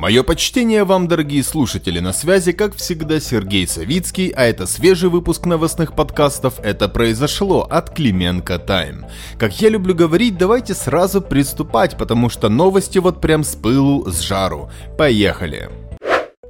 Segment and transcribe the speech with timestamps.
[0.00, 5.44] Мое почтение вам, дорогие слушатели, на связи, как всегда, Сергей Савицкий, а это свежий выпуск
[5.44, 9.04] новостных подкастов «Это произошло» от Клименко Тайм.
[9.38, 14.20] Как я люблю говорить, давайте сразу приступать, потому что новости вот прям с пылу, с
[14.20, 14.70] жару.
[14.96, 15.68] Поехали!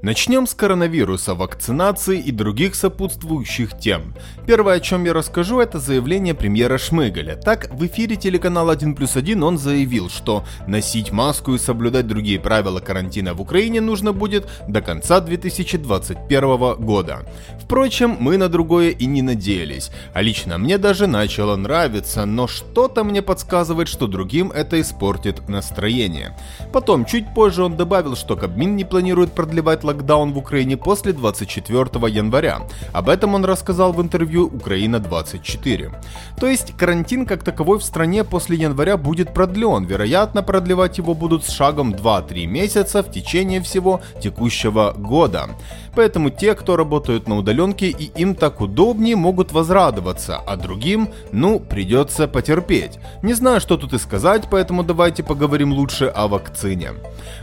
[0.03, 4.14] Начнем с коронавируса, вакцинации и других сопутствующих тем.
[4.46, 7.37] Первое, о чем я расскажу, это заявление премьера Шмыгаля.
[7.37, 12.41] Так, в эфире телеканала 1 плюс 1 он заявил, что носить маску и соблюдать другие
[12.41, 17.27] правила карантина в Украине нужно будет до конца 2021 года.
[17.63, 23.05] Впрочем, мы на другое и не надеялись, а лично мне даже начало нравиться, но что-то
[23.05, 26.39] мне подсказывает, что другим это испортит настроение.
[26.72, 31.85] Потом, чуть позже он добавил, что Кабмин не планирует продлевать локдаун в Украине после 24
[32.08, 32.62] января.
[32.92, 35.92] Об этом он рассказал в интервью «Украина-24».
[36.39, 39.84] То есть карантин как таковой в стране после января будет продлен.
[39.84, 45.50] Вероятно, продлевать его будут с шагом 2-3 месяца в течение всего текущего года.
[45.94, 51.58] Поэтому те, кто работают на удаленке и им так удобнее, могут возрадоваться, а другим, ну,
[51.58, 52.98] придется потерпеть.
[53.22, 56.92] Не знаю, что тут и сказать, поэтому давайте поговорим лучше о вакцине.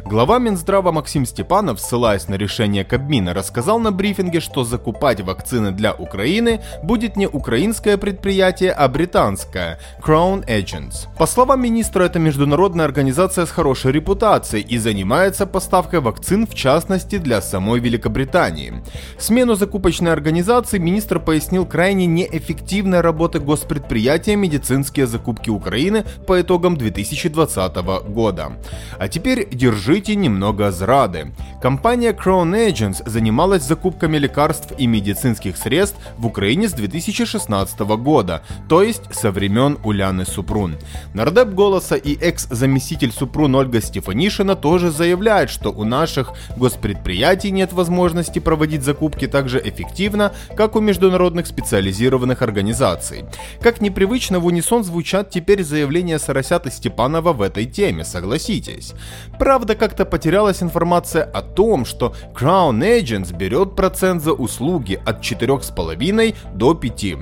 [0.06, 5.94] Глава Минздрава Максим Степанов, ссылаясь на решение Кабмина, рассказал на брифинге, что закупать вакцины для
[5.94, 11.08] Украины будет не украинское предприятие, а британское Crown Agents.
[11.18, 17.18] По словам министра, это международная организация с хорошей репутацией и занимается поставкой вакцин в частности
[17.18, 18.82] для самой Великобритании.
[19.18, 27.76] Смену закупочной организации министр пояснил крайне неэффективной работы госпредприятия «Медицинские закупки Украины» по итогам 2020
[28.10, 28.54] года.
[29.00, 31.34] А теперь держите немного зрады.
[31.62, 38.84] Компания Crown Agents занималась закупками лекарств и медицинских средств в Украине с 2016 года, то
[38.84, 40.76] есть со времен Уляны Супрун.
[41.14, 48.40] Нардеп Голоса и экс-заместитель Супрун Ольга Стефанишина тоже заявляет, что у наших госпредприятий нет возможности
[48.40, 53.24] проводить закупки так же эффективно, как у международных специализированных организаций.
[53.62, 58.96] Как непривычно в унисон звучат теперь заявления Соросят Степанова в этой теме, согласитесь.
[59.40, 66.36] Правда, как-то потерялась информация о том, что Crown Agents берет процент за услуги от 4,5
[66.54, 67.16] до 5.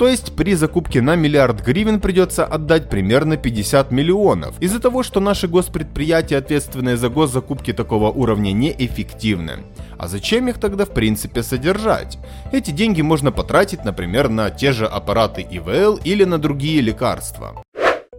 [0.00, 4.54] То есть при закупке на миллиард гривен придется отдать примерно 50 миллионов.
[4.58, 9.58] Из-за того, что наши госпредприятия, ответственные за госзакупки такого уровня, неэффективны.
[9.98, 12.18] А зачем их тогда в принципе содержать?
[12.50, 17.62] Эти деньги можно потратить, например, на те же аппараты ИВЛ или на другие лекарства.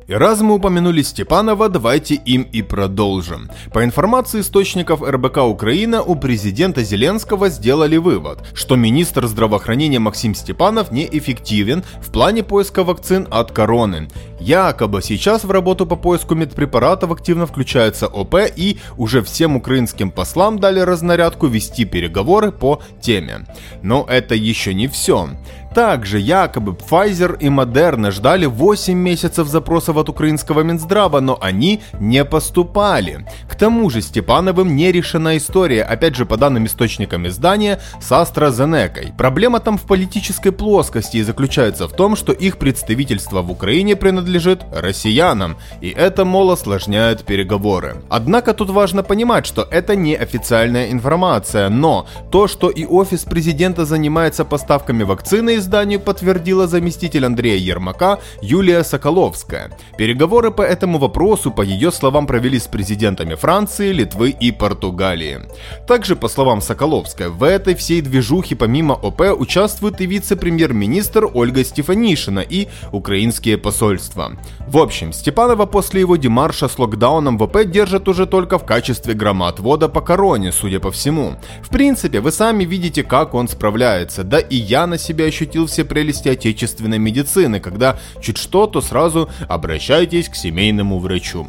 [0.08, 3.50] И раз мы упомянули Степанова, давайте им и продолжим.
[3.72, 10.92] По информации источников РБК Украина, у президента Зеленского сделали вывод, что министр здравоохранения Максим Степанов
[10.92, 14.10] неэффективен в плане поиска вакцин от короны.
[14.40, 20.60] Якобы сейчас в работу по поиску медпрепаратов активно включается ОП и уже всем украинским послам
[20.60, 23.46] дали разнарядку вести переговоры по теме.
[23.84, 25.30] Но это еще не все.
[25.74, 32.26] Также якобы Pfizer и Moderna ждали 8 месяцев запросов от украинского Минздрава, но они не
[32.26, 33.26] поступали.
[33.62, 39.16] Тому же Степановым не решена история, опять же по данным источникам издания, с AstraZeneca.
[39.16, 44.64] Проблема там в политической плоскости и заключается в том, что их представительство в Украине принадлежит
[44.74, 47.98] россиянам, и это, мол, осложняет переговоры.
[48.10, 53.86] Однако тут важно понимать, что это не официальная информация, но то, что и офис президента
[53.86, 59.70] занимается поставками вакцины изданию подтвердила заместитель Андрея Ермака Юлия Соколовская.
[60.00, 65.42] Переговоры по этому вопросу, по ее словам, провели с президентами Франции, Литвы и Португалии.
[65.86, 72.40] Также, по словам Соколовской, в этой всей движухе помимо ОП участвует и вице-премьер-министр Ольга Стефанишина
[72.40, 74.38] и украинские посольства.
[74.68, 79.16] В общем, Степанова после его демарша с локдауном в ОП держат уже только в качестве
[79.16, 81.36] громоотвода по короне, судя по всему.
[81.62, 85.84] В принципе, вы сами видите, как он справляется, да и я на себя ощутил все
[85.84, 91.48] прелести отечественной медицины, когда чуть что, то сразу обращайтесь к семейному врачу.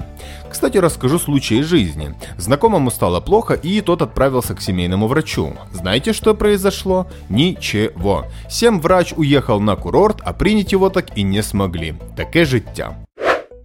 [0.53, 2.15] Кстати, расскажу случай из жизни.
[2.37, 5.55] Знакомому стало плохо, и тот отправился к семейному врачу.
[5.73, 7.07] Знаете, что произошло?
[7.31, 8.27] Ничего.
[8.51, 11.95] Всем врач уехал на курорт, а принять его так и не смогли.
[12.17, 12.95] Таке життя.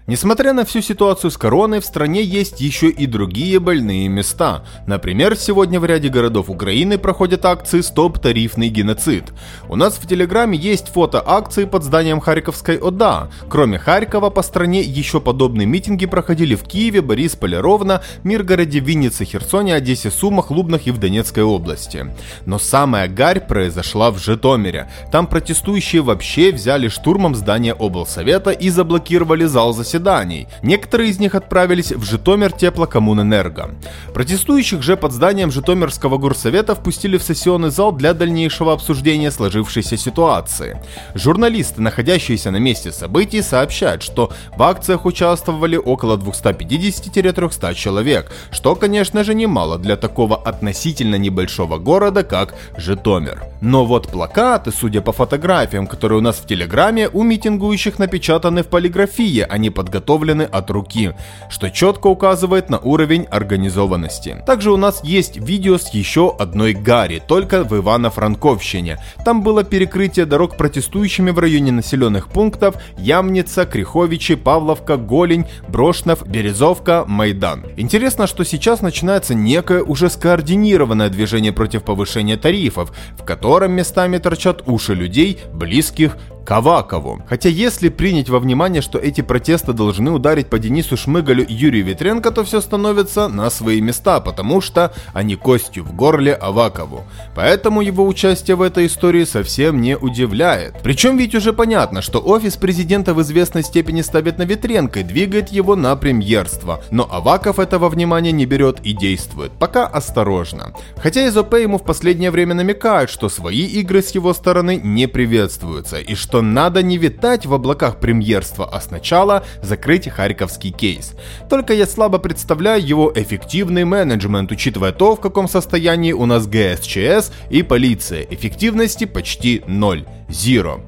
[0.09, 4.63] Несмотря на всю ситуацию с короной, в стране есть еще и другие больные места.
[4.85, 9.33] Например, сегодня в ряде городов Украины проходят акции «Стоп тарифный геноцид».
[9.67, 13.29] У нас в Телеграме есть фото акции под зданием Харьковской ОДА.
[13.49, 19.75] Кроме Харькова, по стране еще подобные митинги проходили в Киеве, Борисполе, Ровно, Миргороде, Виннице, Херсоне,
[19.75, 22.05] Одессе, Сумах, Лубнах и в Донецкой области.
[22.45, 24.89] Но самая гарь произошла в Житомире.
[25.11, 30.47] Там протестующие вообще взяли штурмом здание облсовета и заблокировали зал заседания заседаний.
[30.63, 33.71] Некоторые из них отправились в Житомир теплокоммунэнерго.
[34.13, 40.77] Протестующих же под зданием Житомирского горсовета впустили в сессионный зал для дальнейшего обсуждения сложившейся ситуации.
[41.15, 49.23] Журналисты, находящиеся на месте событий, сообщают, что в акциях участвовали около 250-300 человек, что, конечно
[49.23, 53.43] же, немало для такого относительно небольшого города, как Житомир.
[53.61, 58.67] Но вот плакаты, судя по фотографиям, которые у нас в Телеграме, у митингующих напечатаны в
[58.67, 61.13] полиграфии, а не подготовлены от руки,
[61.49, 64.43] что четко указывает на уровень организованности.
[64.45, 68.97] Также у нас есть видео с еще одной Гарри, только в Ивано-Франковщине.
[69.23, 77.05] Там было перекрытие дорог протестующими в районе населенных пунктов Ямница, Криховичи, Павловка, Голень, Брошнов, Березовка,
[77.07, 77.65] Майдан.
[77.77, 84.63] Интересно, что сейчас начинается некое уже скоординированное движение против повышения тарифов, в котором местами торчат
[84.65, 86.17] уши людей, близких
[86.47, 87.21] Кавакову.
[87.27, 91.83] Хотя если принять во внимание, что эти протесты должны ударить по Денису Шмыгалю и Юрию
[91.83, 97.03] Ветренко, то все становится на свои места, потому что они костью в горле Авакову.
[97.35, 100.75] Поэтому его участие в этой истории совсем не удивляет.
[100.83, 105.49] Причем ведь уже понятно, что офис президента в известной степени ставит на Ветренко и двигает
[105.49, 106.81] его на премьерство.
[106.91, 109.51] Но Аваков этого внимания не берет и действует.
[109.59, 110.73] Пока осторожно.
[110.95, 115.07] Хотя из ОП ему в последнее время намекают, что свои игры с его стороны не
[115.07, 121.15] приветствуются и что что надо не витать в облаках премьерства, а сначала закрыть харьковский кейс.
[121.49, 127.31] Только я слабо представляю его эффективный менеджмент, учитывая то, в каком состоянии у нас ГСЧС
[127.49, 128.21] и полиция.
[128.29, 130.05] Эффективности почти ноль.
[130.29, 130.81] Zero.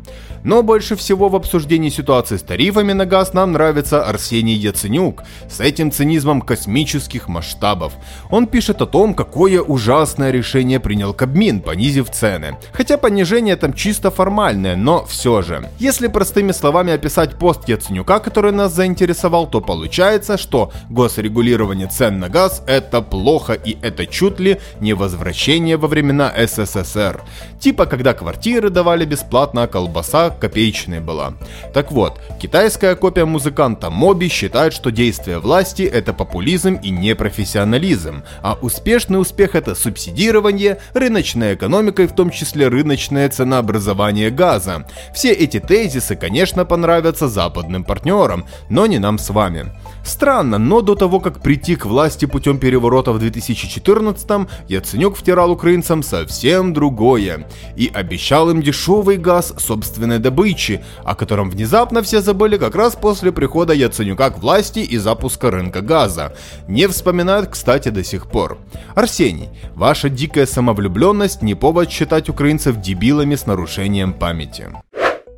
[0.43, 5.59] Но больше всего в обсуждении ситуации с тарифами на газ нам нравится Арсений Яценюк с
[5.59, 7.93] этим цинизмом космических масштабов.
[8.29, 12.57] Он пишет о том, какое ужасное решение принял Кабмин, понизив цены.
[12.71, 15.69] Хотя понижение там чисто формальное, но все же.
[15.79, 22.29] Если простыми словами описать пост Яценюка, который нас заинтересовал, то получается, что госрегулирование цен на
[22.29, 27.21] газ это плохо и это чуть ли не возвращение во времена СССР.
[27.59, 31.33] Типа когда квартиры давали бесплатно, а колбаса копеечной была.
[31.73, 38.57] Так вот, китайская копия музыканта Моби считает, что действие власти это популизм и непрофессионализм, а
[38.61, 44.85] успешный успех это субсидирование, рыночная экономика и в том числе рыночное ценообразование газа.
[45.13, 49.71] Все эти тезисы, конечно, понравятся западным партнерам, но не нам с вами.
[50.03, 56.03] Странно, но до того, как прийти к власти путем переворота в 2014-м, Яценюк втирал украинцам
[56.03, 62.75] совсем другое и обещал им дешевый газ собственной добычи, о котором внезапно все забыли как
[62.75, 66.35] раз после прихода Яценюка к власти и запуска рынка газа.
[66.67, 68.57] Не вспоминают, кстати, до сих пор.
[68.95, 74.67] Арсений, ваша дикая самовлюбленность не повод считать украинцев дебилами с нарушением памяти.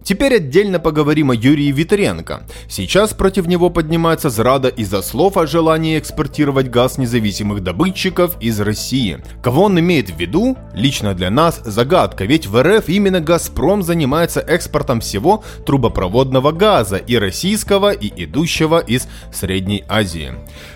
[0.04, 2.44] Теперь отдельно поговорим о Юрии Витренко.
[2.68, 9.20] Сейчас против него поднимается зрада из-за слов о желании экспортировать газ независимых добытчиков из России.
[9.44, 10.58] Кого он имеет в виду?
[10.74, 17.16] Лично для нас загадка, ведь в РФ именно «Газпром» занимается экспортом всего трубопроводного газа и
[17.18, 20.34] российского, и идущего из Средней Азии.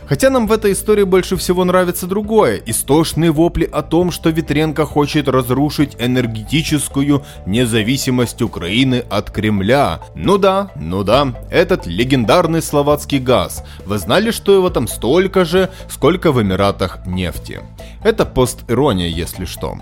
[0.07, 4.85] Хотя нам в этой истории больше всего нравится другое– истошные вопли о том, что Витренко
[4.85, 10.01] хочет разрушить энергетическую независимость Украины от Кремля.
[10.13, 13.63] Ну да, ну да, этот легендарный словацкий газ.
[13.85, 17.61] Вы знали, что его там столько же, сколько в Эмиратах нефти?
[18.03, 19.77] Это пост-ирония, если что.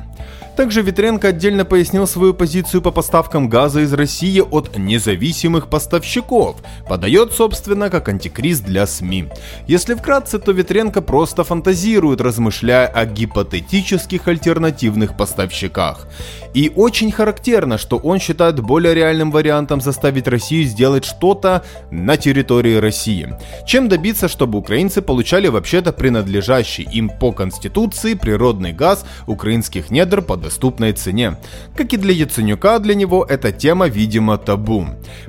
[0.55, 6.57] Также Ветренко отдельно пояснил свою позицию по поставкам газа из России от независимых поставщиков.
[6.87, 9.29] Подает, собственно, как антикриз для СМИ.
[9.67, 16.07] Если вкратце, то Ветренко просто фантазирует, размышляя о гипотетических альтернативных поставщиках.
[16.53, 22.75] И очень характерно, что он считает более реальным вариантом заставить Россию сделать что-то на территории
[22.75, 30.21] России, чем добиться, чтобы украинцы получали вообще-то принадлежащий им по конституции природный газ украинских недр
[30.21, 31.37] под доступной цене.
[31.75, 34.85] Как и для Яценюка, для него эта тема, видимо, табу.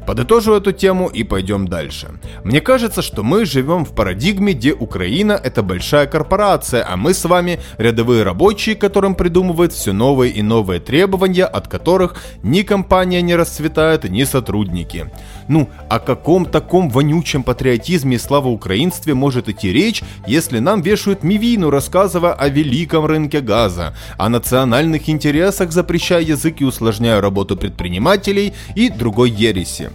[0.06, 2.08] Подытожу эту тему и пойдем дальше.
[2.44, 7.24] Мне кажется, что мы живем в парадигме, где Украина это большая корпорация, а мы с
[7.24, 13.36] вами рядовые рабочие, которым придумывают все новые и новые требования, от которых ни компания не
[13.36, 15.10] расцветает, ни сотрудники.
[15.48, 21.70] Ну, о каком таком вонючем патриотизме и славоукраинстве может идти речь, если нам вешают мивину,
[21.70, 28.88] рассказывая о великом рынке газа, о национальных интересах, запрещая язык и усложняя работу предпринимателей и
[28.90, 29.90] другой ереси.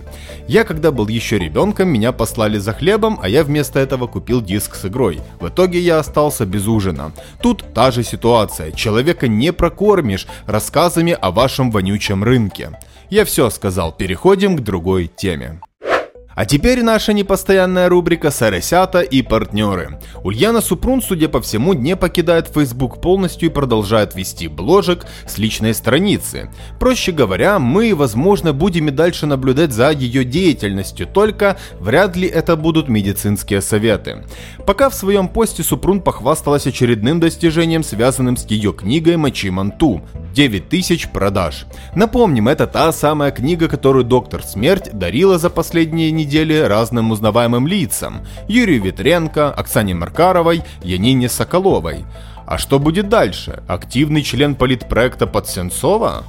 [0.48, 4.76] Я когда был еще ребенком, меня послали за хлебом, а я вместо этого купил диск
[4.76, 5.20] с игрой.
[5.40, 7.12] В итоге я остался без ужина.
[7.42, 8.72] Тут та же ситуация.
[8.72, 12.72] Человека не прокормишь рассказами о вашем вонючем рынке.
[13.10, 15.60] Я все сказал, переходим к другой теме.
[16.36, 20.00] А теперь наша непостоянная рубрика «Соросята и партнеры».
[20.24, 25.74] Ульяна Супрун, судя по всему, не покидает Facebook полностью и продолжает вести бложек с личной
[25.74, 26.50] страницы.
[26.80, 32.56] Проще говоря, мы, возможно, будем и дальше наблюдать за ее деятельностью, только вряд ли это
[32.56, 34.24] будут медицинские советы.
[34.66, 40.02] Пока в своем посте Супрун похвасталась очередным достижением, связанным с ее книгой «Мочи Манту»,
[40.34, 41.66] 9000 продаж.
[41.96, 46.29] Напомним, это та самая книга, которую Доктор Смерть дарила за последние недели
[46.68, 48.22] разным узнаваемым лицам.
[48.48, 52.06] Юрию Ветренко, Оксане Маркаровой, Янине Соколовой.
[52.46, 53.64] А что будет дальше?
[53.68, 56.24] Активный член политпроекта Подсенцова?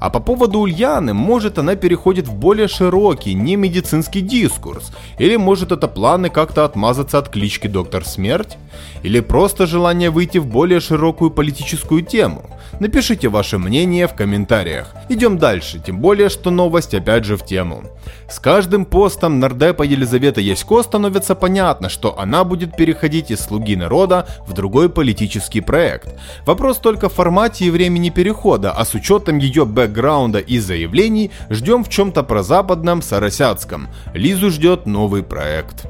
[0.00, 4.92] А по поводу Ульяны, может она переходит в более широкий, не медицинский дискурс?
[5.18, 8.58] Или может это планы как-то отмазаться от клички Доктор Смерть?
[9.02, 12.44] Или просто желание выйти в более широкую политическую тему?
[12.80, 14.94] Напишите ваше мнение в комментариях.
[15.08, 17.84] Идем дальше, тем более, что новость опять же в тему.
[18.28, 24.26] С каждым постом нардепа Елизавета Ясько становится понятно, что она будет переходить из «Слуги народа»
[24.46, 26.08] в другой политический проект.
[26.46, 31.84] Вопрос только в формате и времени перехода, а с учетом ее бэкграунда и заявлений ждем
[31.84, 33.88] в чем-то прозападном соросяцком.
[34.14, 35.86] Лизу ждет новый проект.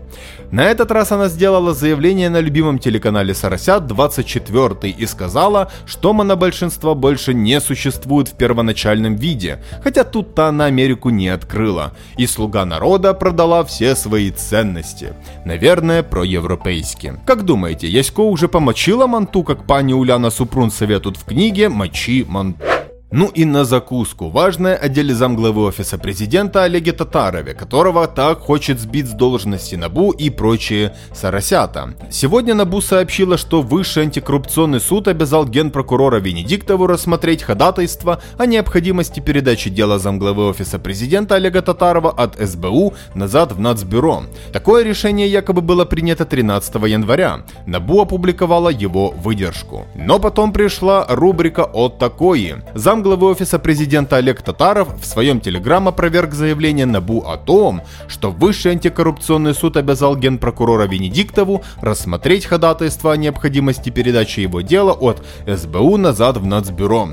[0.54, 6.94] На этот раз она сделала заявление на любимом телеканале Соросят 24 и сказала, что монобольшинство
[6.94, 13.14] больше не существует в первоначальном виде, хотя тут-то она Америку не открыла, и слуга народа
[13.14, 15.14] продала все свои ценности.
[15.44, 17.14] Наверное, проевропейски.
[17.26, 22.73] Как думаете, Ясько уже помочила манту, как пани Уляна Супрун советует в книге «Мочи манту»?
[23.16, 24.28] Ну и на закуску.
[24.28, 30.10] Важное о деле замглавы офиса президента Олеге Татарове, которого так хочет сбить с должности НАБУ
[30.10, 31.94] и прочие соросята.
[32.10, 39.70] Сегодня НАБУ сообщила, что Высший антикоррупционный суд обязал генпрокурора Венедиктову рассмотреть ходатайство о необходимости передачи
[39.70, 44.24] дела замглавы офиса президента Олега Татарова от СБУ назад в Нацбюро.
[44.52, 47.44] Такое решение якобы было принято 13 января.
[47.66, 49.86] НАБУ опубликовала его выдержку.
[49.94, 52.56] Но потом пришла рубрика «От такой».
[52.74, 58.30] Зам главы офиса президента Олег Татаров в своем телеграм опроверг заявление НАБУ о том, что
[58.30, 65.98] Высший антикоррупционный суд обязал генпрокурора Венедиктову рассмотреть ходатайство о необходимости передачи его дела от СБУ
[65.98, 67.10] назад в Нацбюро.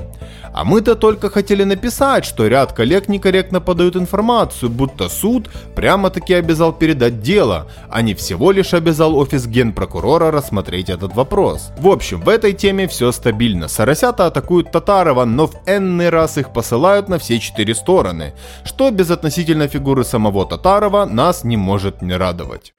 [0.52, 6.72] А мы-то только хотели написать, что ряд коллег некорректно подают информацию, будто суд прямо-таки обязал
[6.72, 11.70] передать дело, а не всего лишь обязал офис генпрокурора рассмотреть этот вопрос.
[11.78, 13.68] В общем, в этой теме все стабильно.
[13.68, 19.10] Соросята атакуют Татарова, но в энный раз их посылают на все четыре стороны, что без
[19.10, 22.74] относительно фигуры самого Татарова нас не может не радовать.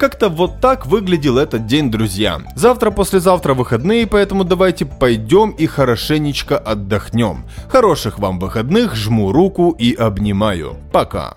[0.00, 2.40] Как-то вот так выглядел этот день, друзья.
[2.56, 7.44] Завтра-послезавтра выходные, поэтому давайте пойдем и хорошенечко отдохнем.
[7.68, 10.76] Хороших вам выходных, жму руку и обнимаю.
[10.90, 11.36] Пока.